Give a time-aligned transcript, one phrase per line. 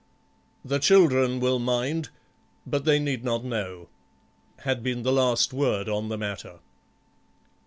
[0.65, 2.09] "The children will mind,
[2.65, 3.87] but they need not know,"
[4.61, 6.57] had been the last word on the matter.